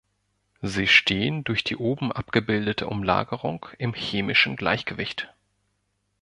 Sie 0.63 0.87
stehen 0.87 1.43
durch 1.43 1.63
die 1.63 1.75
oben 1.75 2.11
abgebildete 2.11 2.87
Umlagerung 2.87 3.67
im 3.77 3.93
chemischen 3.93 4.55
Gleichgewicht. 4.55 5.31